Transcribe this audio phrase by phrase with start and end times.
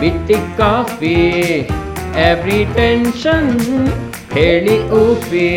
[0.00, 1.16] ಬಿಟ್ಟಿ coffee.
[2.22, 3.50] Every tension
[4.32, 5.48] ಹೇಳಿ ಊಫಿ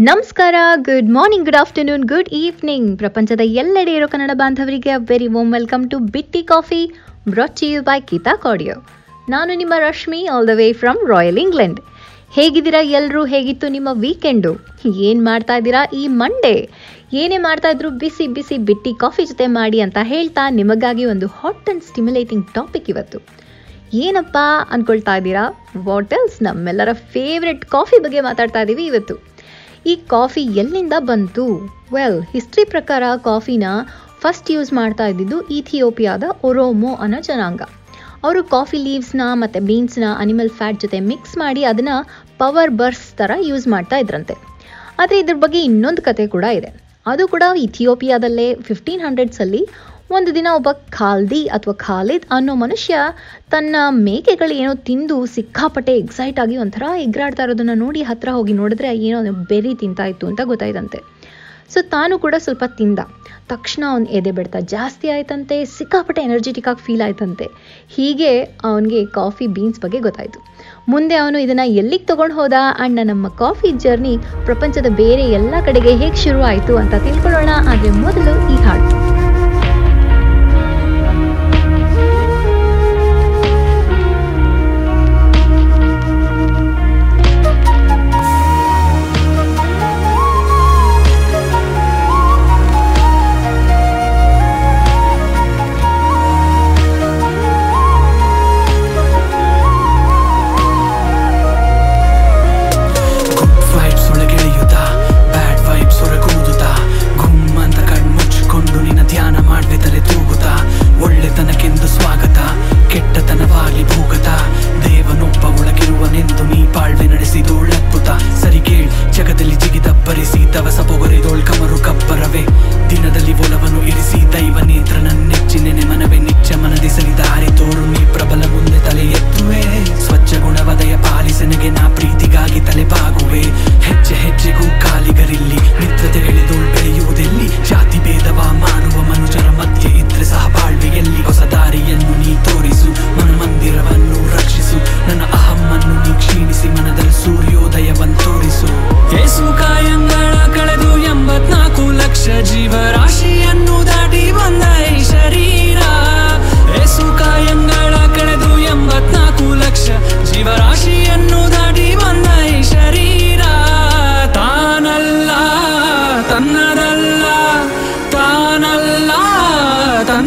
[0.00, 5.90] ನಮಸ್ಕಾರ good morning good afternoon good evening ಪ್ರಪಂಚದ ಎಲ್ಲೆಡೆ ಇರೋ ಕನ್ನಡ ಬಾಂಧವರಿಗೆ ವೆರಿ ವೋಮ್ ವೆಲ್ಕಮ್
[5.90, 6.80] ಟು ಬಿಟ್ಟಿ coffee
[7.28, 8.76] brought you by Geeta ಕಾಡಿಯೋ
[9.28, 11.80] ನಾನು ನಿಮ್ಮ Rashmi all the way from royal England
[12.32, 13.24] ಹೇಗಿದ್ದೀರಾ ಎಲ್ಲರೂ?
[13.24, 14.52] ಹೇಗಿತ್ತು ನಿಮ್ಮ ವೀಕೆಂಡು
[15.02, 16.56] ಏನು ಮಾಡ್ತಾ ಇದ್ದೀರಾ ಈ ಮಂಡೇ
[17.12, 21.82] ಏನೇ ಮಾಡ್ತಾ ಇದ್ರು ಬಿಸಿ ಬಿಸಿ ಬಿಟ್ಟಿ ಕಾಫಿ ಜೊತೆ ಮಾಡಿ ಅಂತ ಹೇಳ್ತಾ ನಿಮಗಾಗಿ ಒಂದು ಹಾಟ್ ಆ್ಯಂಡ್
[21.84, 23.18] ಸ್ಟಿಮ್ಯುಲೇಟಿಂಗ್ ಟಾಪಿಕ್ ಇವತ್ತು.
[23.94, 24.38] ಏನಪ್ಪ
[24.70, 25.44] ಅನ್ಕೊಳ್ತಾ ಇದ್ದೀರಾ?
[25.84, 29.14] ವಾಟಲ್ಸ್ ನಮ್ಮೆಲ್ಲರ ಫೇವ್ರೆಟ್ ಕಾಫಿ ಬಗ್ಗೆ ಮಾತಾಡ್ತಾ ಇದ್ದೀವಿ ಇವತ್ತು.
[29.86, 31.46] ಈ ಕಾಫಿ ಎಲ್ಲಿಂದ ಬಂತು?
[31.94, 33.64] ವೆಲ್ ಹಿಸ್ಟ್ರಿ ಪ್ರಕಾರ ಕಾಫಿನ
[34.20, 37.62] ಫಸ್ಟ್ ಯೂಸ್ ಮಾಡ್ತಾ ಇದ್ದಿದ್ದು ಇಥಿಯೋಪಿಯಾದ ಒರೋಮೋ ಅನ್ನೋ ಜನಾಂಗ.
[38.24, 41.96] ಅವರು ಕಾಫಿ ಲೀವ್ಸ್ನ ಮತ್ತು ಬೀನ್ಸ್ನ ಅನಿಮಲ್ ಫ್ಯಾಟ್ ಜೊತೆ ಮಿಕ್ಸ್ ಮಾಡಿ ಅದನ್ನು
[42.38, 44.36] ಪವರ್ ಬರ್ಸ್ ಥರ ಯೂಸ್ ಮಾಡ್ತಾ ಇದ್ರಂತೆ.
[44.98, 46.89] ಆದರೆ ಇದ್ರ ಬಗ್ಗೆ ಇನ್ನೊಂದು ಕತೆ ಕೂಡ ಇದೆ.
[47.10, 49.62] ಅದು ಕೂಡ ಇಥಿಯೋಪಿಯಾದಲ್ಲೇ ಫಿಫ್ಟೀನ್ ಹಂಡ್ರೆಡ್ಸಲ್ಲಿ
[50.10, 52.94] ಒಂದು ದಿನ ಒಬ್ಬ ಖಾಲ್ದಿ ಅಥವಾ ಖಾಲಿದ್ ಅನ್ನೋ ಮನುಷ್ಯ
[53.50, 59.74] ತನ್ನ ಮೇಕೆಗಳೇನೋ ತಿಂದು ಸಿಕ್ಕಾಪಟ್ಟೆ ಎಕ್ಸೈಟ್ ಆಗಿ ಒಂಥರ ಎಗ್ರಾಡ್ತಾ ಇರೋದನ್ನ ನೋಡಿ ಹತ್ರ ಹೋಗಿ ನೋಡಿದ್ರೆ ಏನೋ ಬೆರಿ
[59.74, 61.00] ತಿಂತಾ ಇತ್ತು ಅಂತ ಗೊತ್ತಾಯ್ತಂತೆ.
[61.68, 62.98] ಸೊ ತಾನು ಕೂಡ ಸ್ವಲ್ಪ ತಿಂದ.
[63.48, 64.60] ತಕ್ಷಣ ಅವ್ನು ಎದೆ ಬಿಡ್ತಾ.
[64.60, 67.46] ಜಾಸ್ತಿ ಆಯ್ತಂತೆ, ಸಿಕ್ಕಾಪಟ್ಟೆ ಎನರ್ಜೆಟಿಕ್ ಆಗಿ ಫೀಲ್ ಆಯ್ತಂತೆ.
[67.88, 70.49] ಹೀಗೆ ಅವನಿಗೆ ಕಾಫಿ ಬೀನ್ಸ್ ಬಗ್ಗೆ ಗೊತ್ತಾಯಿತು.
[70.90, 72.52] ಮುಂದೆ ಅವನು ಇದನ್ನು ಎಲ್ಲಿಗೆ ತಗೊಂಡು ಹೋದ?
[72.78, 77.48] ಅಣ್ಣ, ನಮ್ಮ ಕಾಫಿ ಜರ್ನಿ ಪ್ರಪಂಚದ ಬೇರೆ ಎಲ್ಲ ಕಡೆಗೆ ಹೇಗೆ ಶುರು ಆಯಿತು ಅಂತ ತಿಳ್ಕೊಳ್ಳೋಣ.
[77.70, 79.09] ಆದರೆ ಮೊದಲು ಈ ಹಾಡು.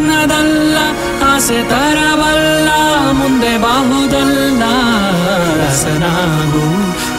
[0.04, 0.76] ತನ್ನದಲ್ಲ
[1.28, 2.68] ಆಸೆ ತರವಲ್ಲ,
[3.18, 4.62] ಮುಂದೆ ಬಾಹುದಲ್ಲ.
[5.60, 6.64] ರಸನಾಗು,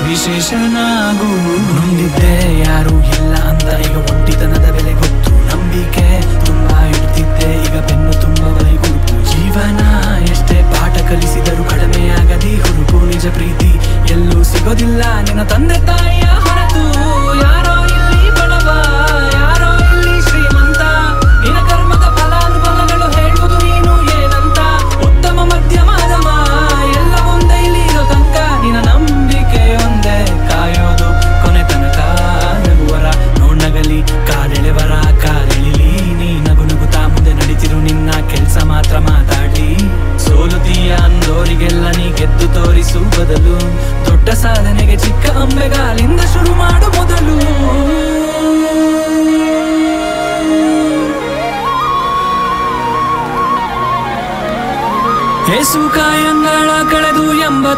[0.07, 1.29] ವಿಶೇಷನಾಗು.
[1.75, 5.31] ಮುಂದಿದ್ದೆ ಯಾರು ಇಲ್ಲ ಅಂತ ಈಗ ಒಂಟಿತನದ ಬೆಲೆ ಗೊತ್ತು.
[5.49, 6.05] ನಂಬಿಕೆ
[6.45, 8.43] ತುಂಬಾ ಇಡ್ತಿದ್ದೆ ಈಗ ಬೆನ್ನು ತುಂಬ
[8.83, 9.81] ಗುರುಪು ಜೀವನ
[10.31, 13.71] ಎಷ್ಟೇ ಪಾಠ ಕಲಿಸಿದರೂ ಕಡಿಮೆಯಾಗದಿ, ಹುರುಪು ನಿಜ ಪ್ರೀತಿ
[14.15, 15.01] ಎಲ್ಲೂ ಸಿಗೋದಿಲ್ಲ.
[15.27, 16.85] ನಿನ್ನ ತಂದೆ ತಾಯಿಯ ಹೊರತು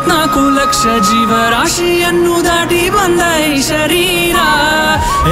[0.07, 4.37] ಎಂಬತ್ನಾಲ್ಕು ಲಕ್ಷ ಜೀವರಾಶಿಯನ್ನು ದಾಟಿ ಬಂದ ಈ ಶರೀರ.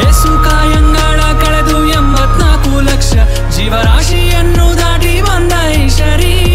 [0.04, 3.13] ಏಸು ಕಾಯಂಗಳ ಕಳೆದು ಎಂಬತ್ನಾಲ್ಕು ಲಕ್ಷ
[3.56, 6.55] ಜೀವರಾಶಿಯನ್ನು ದಾಟಿ ಬಂದ ಈ ಶರೀರ.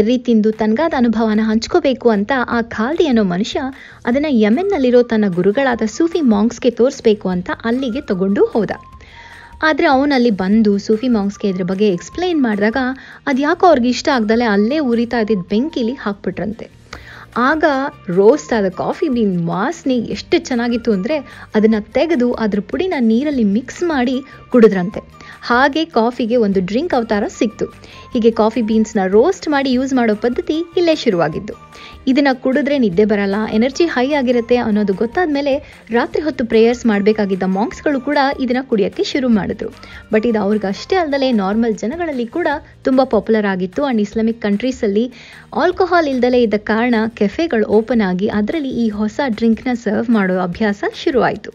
[0.00, 3.58] ಬೆರ್ರಿ ತಿಂದು ತನಗಾದ ಅನುಭವನ ಹಂಚ್ಕೋಬೇಕು ಅಂತ ಆ ಖಾಲ್ದಿ ಅನ್ನೋ ಮನುಷ್ಯ
[4.08, 8.70] ಅದನ್ನು ಯಮೆನ್ನಲ್ಲಿರೋ ತನ್ನ ಗುರುಗಳಾದ ಸೂಫಿ ಮಾಂಗ್ಸ್ಗೆ ತೋರಿಸ್ಬೇಕು ಅಂತ ಅಲ್ಲಿಗೆ ತಗೊಂಡು ಹೋದ.
[9.68, 12.78] ಆದರೆ ಅವನಲ್ಲಿ ಬಂದು ಸೂಫಿ ಮಾಂಗ್ಸ್ಗೆ ಇದ್ರ ಬಗ್ಗೆ ಎಕ್ಸ್ಪ್ಲೈನ್ ಮಾಡಿದಾಗ
[13.28, 16.66] ಅದು ಯಾಕೋ ಅವ್ರಿಗೆ ಇಷ್ಟ ಆಗ್ದಲೆ ಅಲ್ಲೇ ಉರಿತಾ ಇದ್ದಿದ್ದ ಬೆಂಕಿಲಿ ಹಾಕ್ಬಿಟ್ರಂತೆ.
[17.48, 17.64] ಆಗ
[18.18, 21.16] ರೋಸ್ಟ್ ಆದ ಕಾಫಿ ಬೀನ್ ವಾಸನೆ ಎಷ್ಟು ಚೆನ್ನಾಗಿತ್ತು ಅಂದರೆ
[21.56, 24.16] ಅದನ್ನು ತೆಗೆದು ಅದ್ರ ಪುಡಿನ ನೀರಲ್ಲಿ ಮಿಕ್ಸ್ ಮಾಡಿ
[24.52, 25.02] ಕುಡಿದ್ರಂತೆ.
[25.50, 27.66] ಹಾಗೆ ಕಾಫಿಗೆ ಒಂದು ಡ್ರಿಂಕ್ ಅವತಾರ ಸಿಕ್ತು.
[28.12, 31.54] ಹೀಗೆ ಕಾಫಿ ಬೀನ್ಸ್ನ ರೋಸ್ಟ್ ಮಾಡಿ ಯೂಸ್ ಮಾಡೋ ಪದ್ಧತಿ ಇಲ್ಲೇ ಶುರುವಾಗಿದ್ದು.
[32.10, 35.52] ಇದನ್ನು ಕುಡಿದ್ರೆ ನಿದ್ದೆ ಬರಲ್ಲ ಎನರ್ಜಿ ಹೈ ಆಗಿರುತ್ತೆ ಅನ್ನೋದು ಗೊತ್ತಾದ ಮೇಲೆ
[35.90, 39.70] ರಾತ್ರಿ ಹೊತ್ತು ಪ್ರೇಯರ್ಸ್ ಮಾಡಬೇಕಾಗಿದ್ದ ಮಾಂಕ್ಸ್ಗಳು ಕೂಡ ಇದನ್ನು ಕುಡಿಯೋಕ್ಕೆ ಶುರು ಮಾಡಿದ್ರು.
[40.12, 42.48] ಬಟ್ ಇದು ಅವ್ರಿಗಷ್ಟೇ ಅಲ್ಲದೆ ನಾರ್ಮಲ್ ಜನಗಳಲ್ಲಿ ಕೂಡ
[42.84, 43.82] ತುಂಬ ಪಾಪ್ಯುಲರ್ ಆಗಿತ್ತು.
[43.84, 45.04] ಆ್ಯಂಡ್ ಇಸ್ಲಾಮಿಕ್ ಕಂಟ್ರೀಸಲ್ಲಿ
[45.62, 51.52] ಆಲ್ಕೋಹಾಲ್ ಇಲ್ದಲೇ ಇದ್ದ ಕಾರಣ ಕೆಫೆಗಳು ಓಪನ್ ಆಗಿ ಅದರಲ್ಲಿ ಈ ಹೊಸ ಡ್ರಿಂಕ್ನ ಸರ್ವ್ ಮಾಡೋ ಅಭ್ಯಾಸ ಶುರುವಾಯಿತು.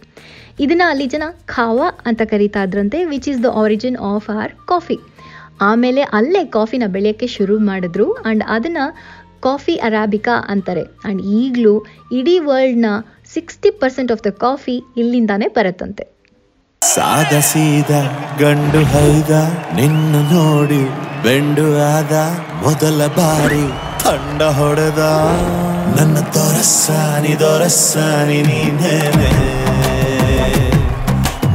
[0.59, 4.97] ಇದನ್ನು ಅಲ್ಲಿ ಜನ ಖಾವಾ ಅಂತ ಕರೀತಾ ಇದ್ರಂತೆ which is the origin of our coffee
[5.61, 8.85] ಆಮೇಲೆ ಅಲ್ಲೇ ಕಾಫಿನ ಬೆಳೆಯೋಕ್ಕೆ ಶುರು ಮಾಡಿದ್ರು ಆ್ಯಂಡ್ ಅದನ್ನು
[9.41, 10.83] ಕಾಫಿ ಅರಾಬಿಕಾ ಅಂತಾರೆ.
[11.05, 12.85] ಆ್ಯಂಡ್ ಈಗಲೂ ಇಡೀ ವರ್ಲ್ಡ್ನ
[13.33, 16.03] sixty percent of the coffee ಇಲ್ಲಿಂದಾನೇ ಬರುತ್ತಂತೆ.
[16.81, 17.91] ಸಾದ ಸೀದ
[18.39, 19.31] ಗಂಡು ಹೈದ,
[19.75, 20.83] ನಿನ್ನ ನೋಡಿ
[21.23, 22.13] ಬೆಂಡು ಆದ,
[22.63, 23.65] ಮೊದಲ ಬಾರಿ
[24.03, 25.01] ತಂಡ ಹೊಡೆದ.
[25.97, 29.31] ನನ್ನ ದೊರಸಾನಿ ದೊರಸಾನಿ ನೀನೇನೆ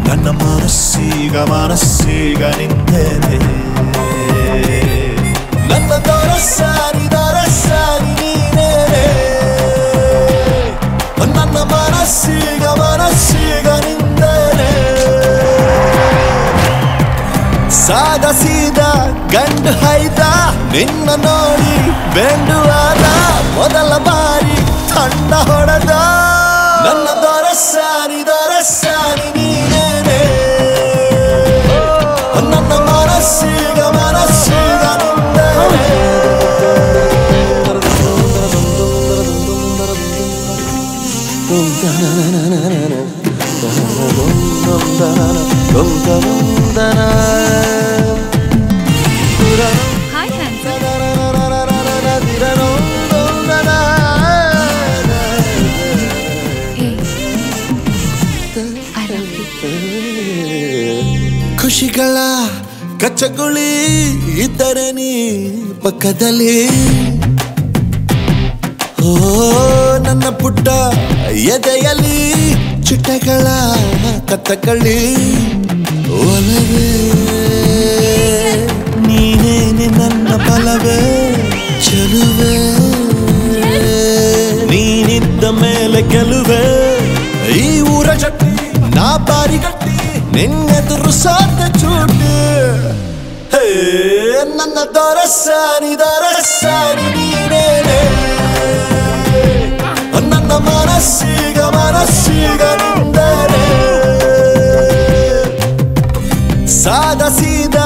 [0.09, 3.39] ನನ್ನ ಮನಸ್ಸೀಗ ಮನಸ್ಸೀಗ ನಿಂದೇನೆ
[18.33, 18.81] ಸಾದ
[19.33, 20.21] ಗಂಡು ಹೈದ
[20.73, 21.75] ನಿನ್ನ ನೋಡಿ
[22.15, 23.05] ಬೆಂಡು ಆದ
[23.57, 24.57] ಮೊದಲ ಬಾರಿ
[24.95, 25.93] ತಂಡ ಹೊಡೆದ.
[63.21, 63.73] ಕಚ್ಚಗುಳಿ
[64.43, 65.09] ಇದ್ದರೆ ನೀ
[65.81, 66.55] ಪಕ್ಕದಲ್ಲಿ.
[69.03, 69.17] ಓ,
[69.99, 70.69] ನನ್ನ ಪುಟ್ಟ
[71.29, 72.21] ಎದೆಯಲ್ಲಿ
[72.85, 73.47] ಚಿಟ್ಟೆಗಳ
[74.29, 74.97] ಕತ್ತಕಳಿ.
[76.21, 76.87] ಒಲವೇ
[79.07, 80.99] ನೀನೇನೆ ನನ್ನ ಬಲವೇ,
[81.85, 82.55] ಚೆಲುವೆ.
[84.67, 86.65] ನೀನಿದ್ದ ಮೇಲೆ ಗೆಲುವೆ.
[87.59, 88.55] ಈ ಊರ ಚಟ್ಟಿ
[88.97, 89.99] ನಾ ಬಾರಿ ಗಟ್ಟಿ
[90.33, 92.37] ನಿನ್ನೆದುರು ಸಾಧ್ಯ ಚೂಟಿ.
[94.59, 98.01] ನನ್ನ ದೊರಸಾನಿ ದೊರಸಾನಿ ನೀನೇನೆ
[100.31, 103.65] ನನ್ನ ಮನಸ್ಸೀಗ ಮನಸ್ಸೀಗ ನಿಂದರೆ
[106.77, 107.79] ಸಾದ ಸೀದ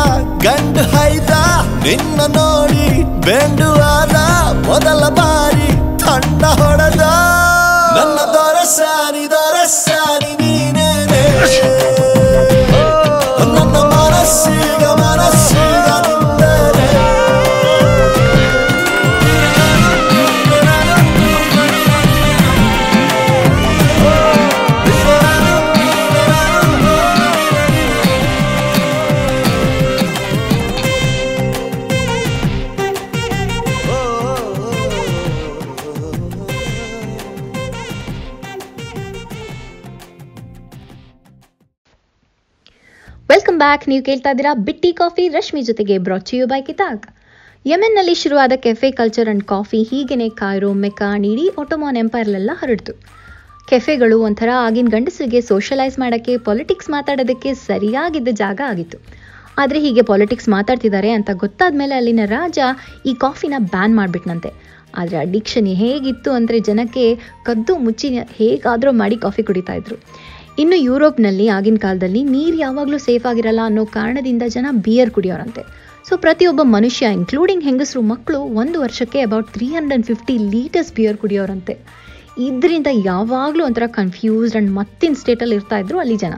[0.45, 1.33] ಗಂಡು ಹೈದ
[1.85, 2.87] ನಿನ್ನ ನೋಡಿ
[3.27, 4.17] ಬೆಂಡು ಆದ
[4.67, 5.71] ಮೊದಲ ಬಾರಿ
[6.05, 6.45] ತಂಡ
[43.75, 47.07] ಬ್ಯಾಕ್, ನೀವು ಕೇಳ್ತಾ ಇದ್ದೀರಾ ಬಿಟ್ಟಿ ಕಾಫಿ, ರಶ್ಮಿ ಜೊತೆಗೆ ಬ್ರಾಚಿಯು ಬೈ ಕಿತಾಕ್
[47.65, 52.93] ಯಮೆನ್ನಲ್ಲಿ ಶುರುವಾದ ಕೆಫೆ ಕಲ್ಚರ್ ಅಂಡ್ ಕಾಫಿ ಹೀಗೇನೆ ಕಾಯ್ರೋ ಮೆಕಾನ್ ಇಡೀ ಒಟೋಮಾನ್ ಎಂಪೈರ್ಲೆಲ್ಲ ಹರಡ್ತು.
[53.71, 59.01] ಕೆಫೆಗಳು ಒಂಥರ ಆಗಿನ ಗಂಡಸರಿಗೆ ಸೋಷಲೈಸ್ ಮಾಡೋಕ್ಕೆ ಪೊಲಿಟಿಕ್ಸ್ ಮಾತಾಡೋದಕ್ಕೆ ಸರಿಯಾಗಿದ್ದ ಜಾಗ ಆಗಿತ್ತು.
[59.63, 62.59] ಆದರೆ ಹೀಗೆ ಪಾಲಿಟಿಕ್ಸ್ ಮಾತಾಡ್ತಿದ್ದಾರೆ ಅಂತ ಗೊತ್ತಾದ ಮೇಲೆ ಅಲ್ಲಿನ ರಾಜ
[63.11, 64.53] ಈ ಕಾಫಿನ ಬ್ಯಾನ್ ಮಾಡಿಬಿಟ್ನಂತೆ.
[65.01, 67.07] ಆದರೆ ಅಡಿಕ್ಷನ್ ಹೇಗಿತ್ತು ಅಂದರೆ ಜನಕ್ಕೆ
[67.49, 69.99] ಕದ್ದು ಮುಚ್ಚಿ ಹೇಗಾದರೂ ಮಾಡಿ ಕಾಫಿ ಕುಡಿತಾ ಇದ್ರು.
[70.63, 75.63] ಇನ್ನು ಯುರೋಪ್ನಲ್ಲಿ ಆಗಿನ ಕಾಲದಲ್ಲಿ ನೀರು ಯಾವಾಗಲೂ ಸೇಫ್ ಆಗಿರಲ್ಲ ಅನ್ನೋ ಕಾರಣದಿಂದ ಜನ ಬಿಯರ್ ಕುಡಿಯೋರಂತೆ.
[76.09, 81.19] ಸೊ ಪ್ರತಿಯೊಬ್ಬ ಮನುಷ್ಯ ಇನ್ಕ್ಲೂಡಿಂಗ್ ಹೆಂಗಸರು ಮಕ್ಕಳು ಒಂದು ವರ್ಷಕ್ಕೆ about three hundred and fifty litres beer
[81.23, 81.75] ಕುಡಿಯೋರಂತೆ.
[82.49, 86.35] ಇದರಿಂದ ಯಾವಾಗಲೂ ಒಂಥರ ಕನ್ಫ್ಯೂಸ್ಡ್ ಆ್ಯಂಡ್ ಮತ್ತಿನ ಸ್ಟೇಟಲ್ಲಿ ಇರ್ತಾ ಇದ್ರು ಅಲ್ಲಿ ಜನ.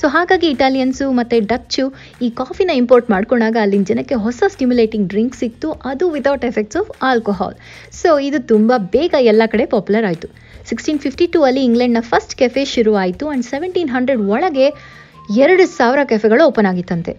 [0.00, 1.84] ಸೊ ಹಾಗಾಗಿ ಇಟಾಲಿಯನ್ಸು ಮತ್ತು ಡಚ್ಚು
[2.26, 7.56] ಈ ಕಾಫಿನ ಇಂಪೋರ್ಟ್ ಮಾಡ್ಕೊಂಡಾಗ ಅಲ್ಲಿನ ಜನಕ್ಕೆ ಹೊಸ ಸ್ಟಿಮ್ಯುಲೇಟಿಂಗ್ ಡ್ರಿಂಕ್ ಸಿಕ್ತು, ಅದು without effects of alcohol
[8.00, 10.30] so ಇದು ತುಂಬ ಬೇಗ ಎಲ್ಲ ಕಡೆ ಪಾಪ್ಯುಲರ್ ಆಯಿತು.
[10.70, 14.66] ಸಿಕ್ಸ್ಟೀನ್ ಫಿಫ್ಟಿ ಟೂ ಅಲ್ಲಿ ಇಂಗ್ಲೆಂಡ್ನ ಫಸ್ಟ್ ಕೆಫೆ ಶುರು ಆಯಿತು ಆ್ಯಂಡ್ ಸೆವೆಂಟೀನ್ ಹಂಡ್ರೆಡ್ ಒಳಗೆ
[15.42, 17.12] ಎರಡು ಸಾವಿರ ಕೆಫೆಗಳು ಓಪನ್ ಆಗಿತ್ತಂತೆ.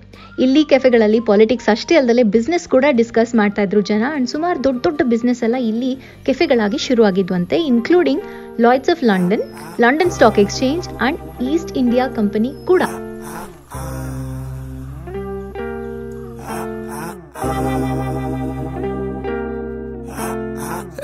[0.44, 5.02] ಇಲ್ಲಿ ಕೆಫೆಗಳಲ್ಲಿ ಪಾಲಿಟಿಕ್ಸ್ ಅಷ್ಟೇ ಅಲ್ಲದೆ ಬಿಸ್ನೆಸ್ ಕೂಡ ಡಿಸ್ಕಸ್ ಮಾಡ್ತಾ ಇದ್ರು ಜನ ಅಂಡ್ ಸುಮಾರು ದೊಡ್ಡ ದೊಡ್ಡ
[5.14, 5.92] ಬಿಸ್ನೆಸ್ ಎಲ್ಲ ಇಲ್ಲಿ
[6.28, 8.24] ಕೆಫೆಗಳಾಗಿ ಶುರುವಾಗಿದ್ವಂತೆ including
[8.66, 9.46] Lloyd's of London
[9.86, 11.20] London stock exchange and
[11.52, 12.82] East India company ಕೂಡ.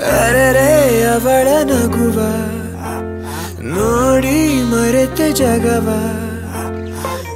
[0.08, 2.18] ಅರೆರೆ ಅವಳ ನಗುವ.
[3.62, 5.88] ನೋಡಿ ಮರೆತೆ ಜಗವ.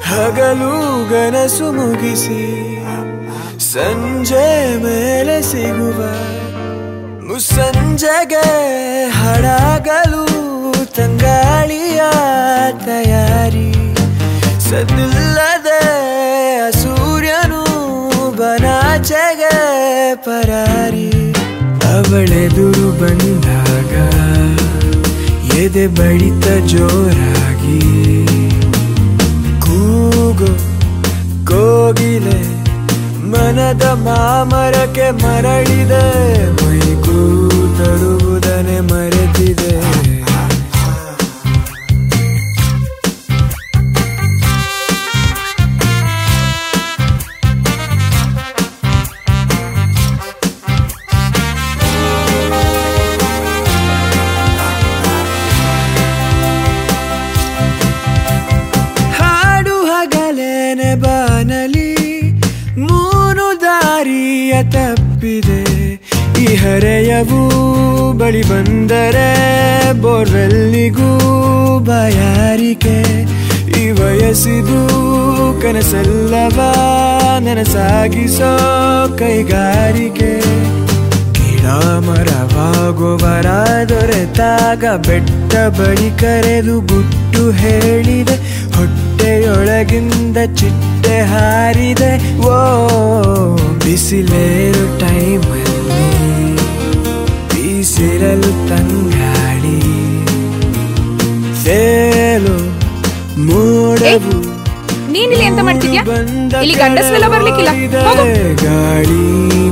[0.05, 2.73] ಹಗಲು ಗನಸು ಮುಗಿಸಿ
[3.73, 6.01] ಸಂಜೆ ಮೇಲೆ ಸಿಗುವ.
[7.27, 8.47] ಮುಸಂಜೆಗೆ
[9.09, 10.27] ಹಡಗಲು
[10.95, 12.03] ತಂಗಾಳಿಯ
[12.87, 13.73] ತಯಾರಿ.
[14.61, 15.83] ಸದಿಲ್ಲದೆ
[16.73, 17.65] ಸೂರ್ಯನು
[18.37, 19.57] ಬನಾಚೆಗೆ
[20.15, 21.12] ಪರಾರಿ.
[22.13, 23.93] ಅವಳೆದುರು ಬಂದಾಗ
[25.59, 27.79] ಎದೆ ಬಳಿತ ಜೋರಾಗಿ
[29.59, 30.51] ಕೂಗು
[31.45, 32.39] ಕೋಗಿಲೆ
[33.33, 36.05] ಮನದ ಮಾಮರಕ್ಕೆ ಮರಳಿದೆ
[36.59, 37.19] ಮೈಗೂ
[37.79, 39.73] ತರುವುದನೆ ಮರೆತಿದೆ.
[64.63, 65.93] ತಪ್ಪಿದೆ.
[66.43, 71.19] ಈ ಹರೆಯವು ಬಳಿ ಬಂದರೆ ಬೋರ್ವೆಲ್ಲಿಗೂ
[71.85, 73.23] ಬಯಾರಿಕೆ.
[73.81, 74.89] ಈ ವಯಸ್ಸಿದು
[75.63, 76.61] ಕನಸಲ್ಲವ
[77.39, 78.59] ನನಸಾಗಿಸೋ
[79.19, 80.63] ಕೈಗಾರಿಕೆ.
[83.89, 88.35] ದೊರೆತಾಗ ಬೆಟ್ಟ ಬಳಿ ಕರೆದು ಗುಟ್ಟು ಹೇಳಿದೆ.
[88.77, 92.39] ಹೊಟ್ಟೆಯೊಳಗಿಂದ ಚಿಟ್ಟೆ ಹಾರಿದೆ.
[92.39, 92.53] ಓ
[93.85, 96.07] ಬಿಸಿಲೇರು ಟೈಮಲ್ಲಿ
[97.53, 99.79] ಬೀಸಿರಲು ತಂಗಾಡಿ
[101.65, 102.57] ಸೇಲು
[103.49, 104.35] ಮೂಡವು
[105.15, 106.03] ನೀನಿಲ್ಲಿ ಎಂತ ಮಾಡ್ತಿದ್ಯಾ?
[106.63, 107.71] ಇಲ್ಲಿ ಗಂಡಸ್ರೆಲ್ಲ ಬರ್ಲಿಕ್ಕಿಲ್ಲ.
[108.63, 109.23] ಗಾಳಿ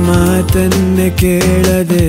[0.09, 2.03] ಮಾತನ್ನ ಕೇಳದೆ.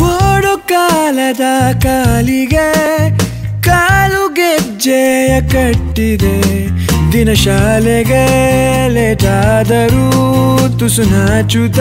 [0.00, 1.40] ಓಡು ಕಾಲದ
[1.82, 2.66] ಕಾಲಿಗೆ
[3.62, 6.68] ಕಾಲು ಗೆಜ್ಜೆಯ ಕಟ್ಟಿದೆ.
[7.12, 8.24] ದಿನ ಶಾಲೆಗೆ
[8.88, 10.06] ಲೇಟಾದರೂ
[10.78, 11.80] ತುಸು ನಾಚುತ್ತ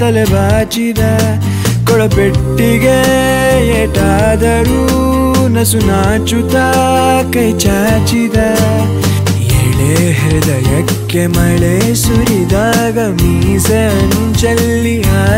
[0.00, 0.98] ತಲೆ ಬಾಚಿದ.
[1.86, 2.98] ಕೊಳಪೆಟ್ಟಿಗೆ
[3.82, 4.80] ಏಟಾದರೂ
[5.48, 6.56] ನಸು ನಾಚುತ್ತ
[7.34, 8.36] ಕೈ ಚಾಚಿದ.
[9.30, 14.25] ಎಳೆ ಹೃದಯಕ್ಕೆ ಮಳೆ ಸುರಿದಾಗ ಮೀಸೆ ಅಂಚಲ್ಲಿ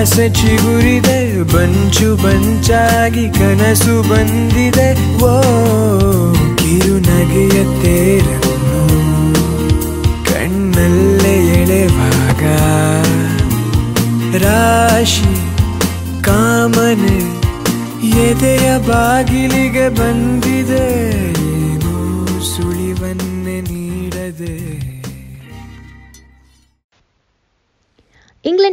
[0.01, 5.19] ಆಸೆ ಚಿಗುರಿದೆ, ಬಂಚು ಬಂಚಾಗಿ ಕನಸು ಬಂದಿದೆ.
[5.19, 5.33] ಓ
[6.57, 8.83] ಕಿರುನಗೆಯ ತೇರನ್ನು
[10.25, 12.43] ಕಣ್ಣಲ್ಲೇ ಎಳೆವಾಗ.
[14.43, 15.35] ರಾಶಿ
[16.25, 17.19] ಕಾಮನೆ
[18.09, 20.87] ಎದೆಯ ಬಾಗಿಲಿಗೆ ಬಂದಿದೆ.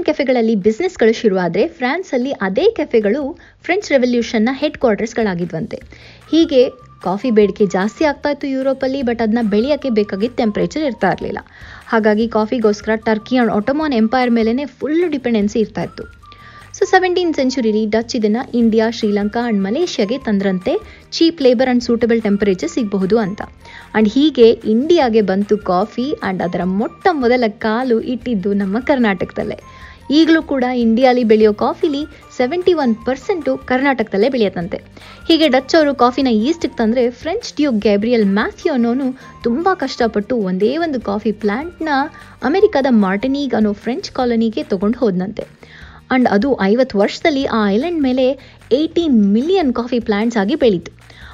[0.07, 3.21] ಕೆಫೆಗಳಲ್ಲಿ ಬಿಸ್ನೆಸ್ಗಳು ಶುರುವಾದರೆ ಫ್ರಾನ್ಸಲ್ಲಿ ಅದೇ ಕೆಫೆಗಳು
[3.63, 5.79] ಫ್ರೆಂಚ್ ರೆವಲ್ಯೂಷನ್ನ ಹೆಡ್ ಕ್ವಾರ್ಟರ್ಸ್ಗಳಾಗಿದ್ವಂತೆ
[6.31, 6.61] ಹೀಗೆ
[7.03, 11.39] ಕಾಫಿ ಬೇಡಿಕೆ ಜಾಸ್ತಿ ಆಗ್ತಾ ಇತ್ತು ಯುರೋಪಲ್ಲಿ ಬಟ್ ಅದನ್ನ ಬೆಳೆಯೋಕ್ಕೆ ಬೇಕಾಗಿ ಟೆಂಪ್ರೇಚರ್ ಇರ್ತಾ ಇರಲಿಲ್ಲ.
[11.87, 16.03] ಹಾಗಾಗಿ ಕಾಫಿಗೋಸ್ಕರ ಟರ್ಕಿ ಆ್ಯಂಡ್ ಒಟೊಮಾನ್ ಎಂಪೈರ್ ಮೇಲೇ ಫುಲ್ ಡಿಪೆಂಡೆನ್ಸಿ ಇರ್ತಾ ಇತ್ತು.
[16.77, 20.73] ಸೊ ಸೆವೆಂಟೀನ್ ಸೆಂಚುರಿಲಿ ಡಚ್ ಇದನ್ನು ಇಂಡಿಯಾ ಶ್ರೀಲಂಕಾ ಆ್ಯಂಡ್ ಮಲೇಷ್ಯಾಗೆ ತಂದ್ರಂತೆ
[21.11, 23.41] cheap labour and suitable temperature ಸಿಗಬಹುದು ಅಂತ.
[23.41, 29.59] ಆ್ಯಂಡ್ ಹೀಗೆ ಇಂಡಿಯಾಗೆ ಬಂತು ಕಾಫಿ ಆ್ಯಂಡ್ ಅದರ ಮೊಟ್ಟ ಮೊದಲ ಕಾಲು ಇಟ್ಟಿದ್ದು ನಮ್ಮ ಕರ್ನಾಟಕದಲ್ಲೇ.
[30.09, 32.05] ಈಗಲೂ ಕೂಡ ಇಂಡಿಯಾಲಿ ಬೆಳೆಯೋ ಕಾಫಿಲಿ
[32.37, 34.77] ಸೆವೆಂಟಿ ಒನ್ ಪರ್ಸೆಂಟು ಕರ್ನಾಟಕದಲ್ಲೇ ಬೆಳೆಯತ್ತಂತೆ.
[35.27, 41.01] ಹೀಗೆ ಡಚ್ ಅವರು ಕಾಫಿನ ಈಸ್ಟಿಗೆ ತಂದರೆ ಫ್ರೆಂಚ್ ಡ್ಯೂಕ್ ಗ್ಯಾಬ್ರಿಯಲ್ ಮ್ಯಾಥ್ಯೂ ಅನ್ನೋನು ತುಂಬ ಕಷ್ಟಪಟ್ಟು ಒಂದೇ ಒಂದು
[41.01, 41.89] ಕಾಫಿ ಪ್ಲ್ಯಾಂಟ್ನ
[42.43, 45.45] ಅಮೆರಿಕದ ಮಾರ್ಟಿನೀಗ್ ಅನ್ನೋ ಫ್ರೆಂಚ್ ಕಾಲೋನಿಗೆ ತೊಗೊಂಡು ಹೋದನಂತೆ.
[46.11, 48.25] ಆ್ಯಂಡ್ ಅದು ಐವತ್ತು ವರ್ಷದಲ್ಲಿ ಆ ಐಲ್ಯಾಂಡ್ ಮೇಲೆ
[48.71, 50.91] ಏಯ್ಟೀನ್ ಮಿಲಿಯನ್ ಕಾಫಿ ಪ್ಲ್ಯಾಂಟ್ಸ್ ಆಗಿ ಬೆಳೀತು.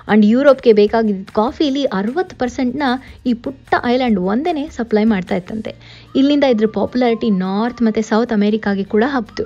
[0.07, 2.83] ಆ್ಯಂಡ್ ಯುರೋಪ್ಗೆ ಬೇಕಾಗಿದ್ದ ಕಾಫಿಲಿ ಅರವತ್ತು ಪರ್ಸೆಂಟ್ನ
[3.25, 5.73] ಈ ಪುಟ್ಟ ಐಲ್ಯಾಂಡ್ ಒಂದೇ ಸಪ್ಲೈ ಮಾಡ್ತಾ ಇತ್ತಂತೆ.
[6.19, 9.45] ಇಲ್ಲಿಂದ ಇದ್ರ ಪಾಪ್ಯುಲಾರಿಟಿ ನಾರ್ತ್ ಮತ್ತು ಸೌತ್ ಅಮೇರಿಕಾಗೆ ಕೂಡ ಹಬ್ತು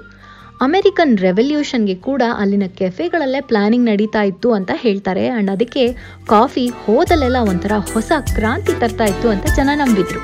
[0.62, 5.28] ಅಮೆರಿಕನ್ ರೆವಲ್ಯೂಷನ್ಗೆ ಕೂಡ ಅಲ್ಲಿನ ಕೆಫೆಗಳಲ್ಲೇ ಪ್ಲಾನಿಂಗ್ ನಡೀತಾ ಇತ್ತು ಅಂತ ಹೇಳ್ತಾರೆ.
[5.38, 5.84] ಅಂಡ್ ಅದಕ್ಕೆ
[6.34, 10.22] ಕಾಫಿ ಹೋದಲ್ಲೆಲ್ಲ ಒಂಥರ ಹೊಸ ಕ್ರಾಂತಿ ತರ್ತಾ ಇತ್ತು ಅಂತ ಜನ ನಂಬಿದ್ರು.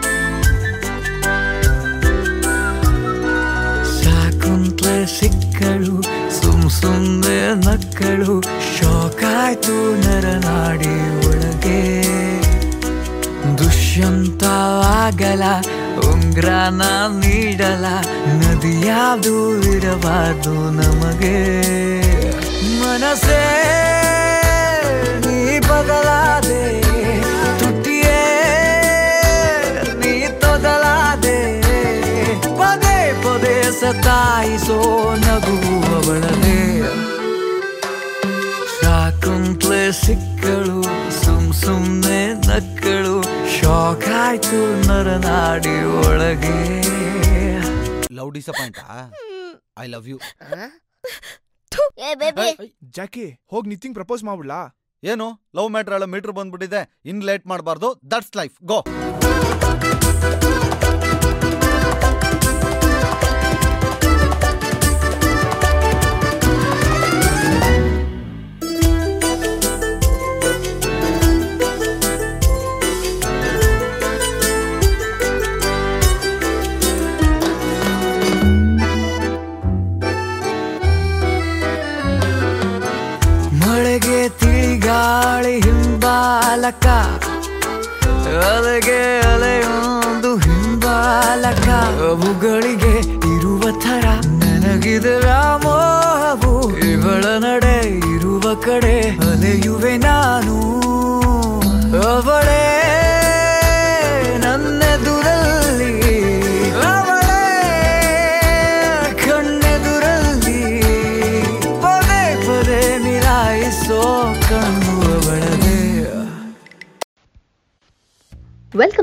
[5.19, 5.95] ಸಿಕ್ಕಳು
[6.69, 8.41] ಸುಮ್ಮನೆ ನಕ್ಕಳು,
[8.75, 10.93] ಶೋಕಾಯ್ತು ನರನಾಡಿ
[11.27, 11.81] ಒಳಗೆ.
[13.57, 15.43] ದುಷ್ಯಂತವಾಗಲ,
[16.09, 16.81] ಉಂಗ್ರಾನ
[17.21, 17.85] ನೀಡಲ
[18.41, 19.35] ನದಿಯಾದು
[19.71, 21.39] ಇರಬಾರ್ದು ನಮಗೆ.
[22.79, 23.43] ಮನಸೇ
[25.25, 26.63] ನೀ ಬದಲಾದೆ
[30.01, 31.39] ನೀ ತೊದಲಾದೆ.
[32.59, 34.79] ಪದೇ ಪದೇ ಸತಾಯಿಸೋ
[35.15, 35.70] ನಗುವವಳನೆ
[44.31, 44.57] ಆಯ್ತು
[44.89, 46.57] ನರನಾಡಿ ಒಳಗೆ.
[48.17, 48.77] Love disappoint
[49.83, 50.17] I love you
[52.09, 54.59] a baby Jackie ಹೋಗ್ ನಿತಿಂಗ್ ಪ್ರಪೋಸ್ ಮಾಡ್ಬಿಡ್ಲಾ?
[55.03, 55.27] ಏನು?
[55.55, 56.81] ಲವ್ ಮ್ಯಾಟ್ರ್ ಎಲ್ಲ ಮೀಟರ್ ಬಂದ್ಬಿಟ್ಟಿದೆ.
[57.05, 57.89] ಇನ್ ಲೇಟ್ ಮಾಡಬಾರ್ದು.
[58.11, 58.79] ದಟ್ಸ್ ಲೈಫ್ ಗೋ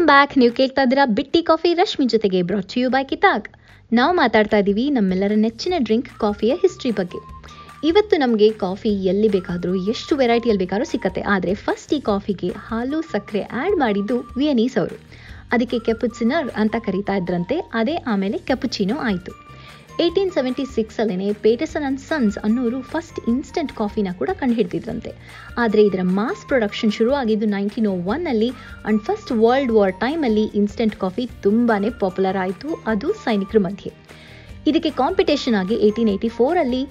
[0.08, 3.46] ಬ್ಯಾಕ್, ನೀವು ಕೇಳ್ತಾ ಇದ್ದೀರಾ ಬಿಟ್ಟಿ ಕಾಫಿ ರಶ್ಮಿ ಜೊತೆಗೆ ಬ್ರಾಟ್ ಯು ಬೈ ಕಿತಾಕ್
[3.98, 7.20] ನಾವು ಮಾತಾಡ್ತಾ ಇದ್ದೀವಿ ನಮ್ಮೆಲ್ಲರ ನೆಚ್ಚಿನ ಡ್ರಿಂಕ್ ಕಾಫಿಯ ಹಿಸ್ಟ್ರಿ ಬಗ್ಗೆ.
[7.88, 11.22] ಇವತ್ತು ನಮಗೆ ಕಾಫಿ ಎಲ್ಲಿ ಬೇಕಾದರೂ, ಎಷ್ಟು ವೆರೈಟಿಯಲ್ಲಿ ಬೇಕಾದರೂ ಸಿಕ್ಕತ್ತೆ.
[11.34, 14.98] ಆದರೆ ಫಸ್ಟ್ ಈ ಕಾಫಿಗೆ ಹಾಲು, ಸಕ್ಕರೆ ಆ್ಯಡ್ ಮಾಡಿದ್ದು ವಿಯನೀಸ್ ಅವರು.
[15.52, 19.34] ಅದಕ್ಕೆ ಕೆಪುಚಿನರ್ ಅಂತ ಕರೀತಾ ಇದ್ರಂತೆ, ಅದೇ ಆಮೇಲೆ ಕೆಪುಚಿನೋ ಆಯಿತು.
[20.02, 25.10] ಏಯ್ಟೀನ್ ಸೆವೆಂಟಿ ಸಿಕ್ಸಲ್ಲೇ ಪೇಟಸನ್ ಅಂಡ್ ಸನ್ಸ್ ಅನ್ನೋರು ಫಸ್ಟ್ ಇನ್ಸ್ಟೆಂಟ್ ಕಾಫಿನ ಕೂಡ ಕಂಡುಹಿಡಿದಿದ್ರಂತೆ.
[25.62, 28.50] ಆದರೆ ಇದರ ಮಾಸ್ ಪ್ರೊಡಕ್ಷನ್ ಶುರುವಾಗಿದ್ದು ನೈನ್ಟೀನ್ ಓ ಒನ್ನಲ್ಲಿ
[28.88, 33.92] ಅಂಡ್ ಫಸ್ಟ್ ವರ್ಲ್ಡ್ ವಾರ್ ಟೈಮಲ್ಲಿ ಇನ್ಸ್ಟೆಂಟ್ ಕಾಫಿ ತುಂಬಾ ಪಾಪ್ಯುಲರ್ ಆಯಿತು, ಅದು ಸೈನಿಕರ ಮಧ್ಯೆ.
[34.66, 36.82] ಇದಕ್ಕೆ ಕಾಂಪಿಟೇಷನ್ ಆಗಿ ಏಯ್ಟೀನ್ ಏಯ್ಟಿ ಫೋರಲ್ಲಿ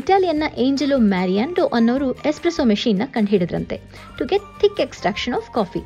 [0.00, 3.76] ಇಟಾಲಿಯನ್ನ ಏಂಜಲೋ ಮ್ಯಾರಿಯಾಂಡೋ ಅನ್ನೋರು ಎಸ್ಪ್ರೆಸೋ ಮೆಷಿನ್ನ ಕಂಡುಹಿಡಿದ್ರಂತೆ.
[4.18, 5.82] To get thick extraction of coffee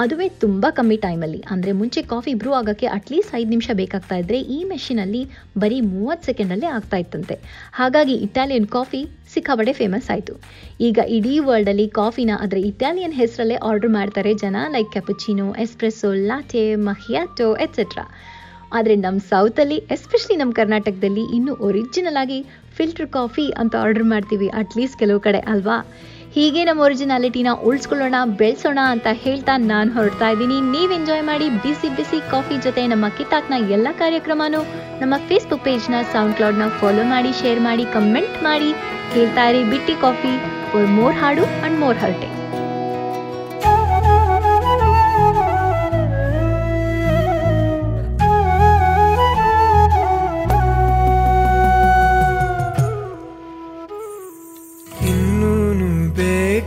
[0.00, 4.58] ಅದುವೇ ತುಂಬ ಕಮ್ಮಿ ಟೈಮಲ್ಲಿ ಅಂದರೆ ಮುಂಚೆ ಕಾಫಿ ಬ್ರೂ ಆಗೋಕ್ಕೆ ಅಟ್ಲೀಸ್ಟ್ ಐದು ನಿಮಿಷ ಬೇಕಾಗ್ತಾ ಇದ್ದರೆ ಈ
[4.70, 5.22] ಮೆಷಿನಲ್ಲಿ
[5.62, 7.36] ಬರೀ ಮೂವತ್ತು ಸೆಕೆಂಡಲ್ಲೇ ಆಗ್ತಾ ಇತ್ತಂತೆ.
[7.78, 9.00] ಹಾಗಾಗಿ ಇಟಾಲಿಯನ್ ಕಾಫಿ
[9.34, 10.34] ಸಿಕ್ಕಾಬಡೆ ಫೇಮಸ್ ಆಯಿತು.
[10.80, 17.48] ಈಗ ಇಡೀ ವರ್ಲ್ಡಲ್ಲಿ ಕಾಫಿನ ಅದರ ಇಟಾಲಿಯನ್ ಹೆಸರಲ್ಲೇ ಆರ್ಡರ್ ಮಾಡ್ತಾರೆ ಜನ like cappuccino espresso latte macchiato
[17.66, 18.06] etcetera
[18.78, 22.38] ಆದರೆ ನಮ್ಮ ಸೌತಲ್ಲಿ ಎಸ್ಪೆಷಲಿ ನಮ್ಮ ಕರ್ನಾಟಕದಲ್ಲಿ, ಇನ್ನೂ ಒರಿಜಿನಲ್ ಆಗಿ
[22.76, 25.78] ಫಿಲ್ಟರ್ ಕಾಫಿ ಅಂತ ಆರ್ಡರ್ ಮಾಡ್ತೀವಿ ಅಟ್ಲೀಸ್ಟ್ ಕೆಲವು ಕಡೆ ಅಲ್ವಾ?
[26.34, 30.56] ಹೀಗೆ ನಮ್ಮ ಒರಿಜಿನಾಲಿಟಿನ ಉಳಿಸ್ಕೊಳ್ಳೋಣ, ಬೆಳೆಸೋಣ ಅಂತ ಹೇಳ್ತಾ ನಾನು ಹೊರಡ್ತಾ ಇದ್ದೀನಿ.
[30.74, 34.60] ನೀವು ಎಂಜಾಯ್ ಮಾಡಿ ಬಿಸಿ ಬಿಸಿ ಕಾಫಿ ಜೊತೆ ನಮ್ಮ ಕಿತಾಕ್ನ ಎಲ್ಲ ಕಾರ್ಯಕ್ರಮನೂ
[35.00, 38.70] ನಮ್ಮ ಫೇಸ್ಬುಕ್ ಪೇಜ್ನ ಸೌಂಡ್ ಕ್ಲೌಡ್ನ ಫಾಲೋ ಮಾಡಿ ಶೇರ್ ಮಾಡಿ ಕಮೆಂಟ್ ಮಾಡಿ.
[39.14, 40.32] ಕೇಳ್ತಾ ಇರಿ ಬಿಟ್ಟಿ ಕಾಫಿ
[40.70, 42.30] ಫಾರ್ ಮೋರ್ ಹಾಡು ಅಂಡ್ ಮೋರ್ ಹರ್ಟೆ.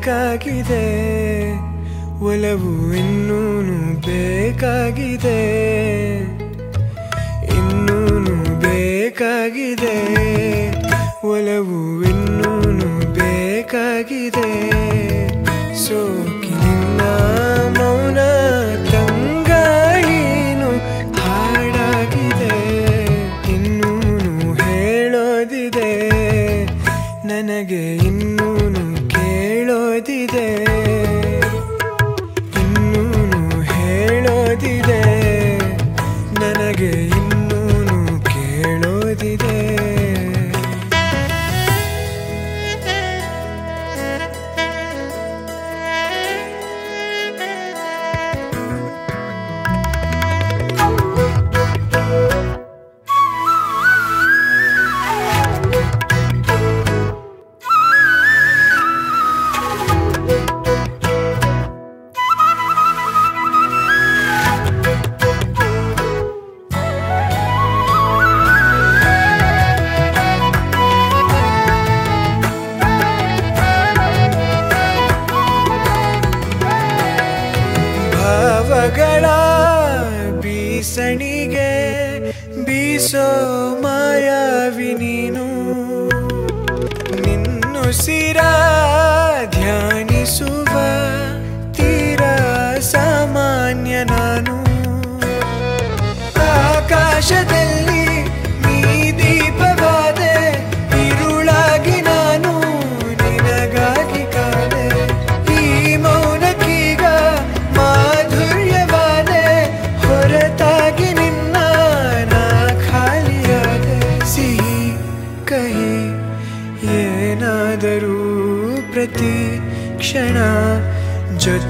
[0.06, 0.86] ಬೇಕಾಗಿದೆ.
[2.24, 5.40] ಒಲವು ಇನ್ನೂನು ಬೇಕಾಗಿದೆ.
[7.46, 9.96] ಇನ್ನೂನು ಬೇಕಾಗಿದೆ.
[11.28, 14.52] ಒಲವು ಇನ್ನೂನು ಬೇಕಾಗಿದೆ.
[15.76, 16.25] ಸೋಕಿನಿಂದ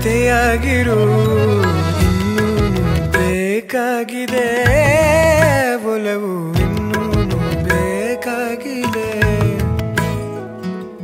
[0.06, 1.04] ಜೊತೆಯಾಗಿರು
[2.00, 2.50] ಇನ್ನು
[3.12, 4.44] ಬೇಕಾಗಿದೆ.
[5.86, 7.02] ಒಲವು ಇನ್ನು
[7.64, 9.10] ಬೇಕಾಗಿದೆ.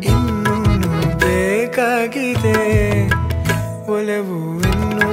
[0.05, 0.55] ಇನ್ನು
[1.17, 2.59] ಬೇಕಾಗಿದೆ.
[3.91, 5.09] ಒಲವು ಇನ್ನೂ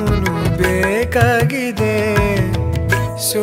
[0.58, 1.96] ಬೇಕಾಗಿದೆ.
[3.30, 3.42] ಸೋ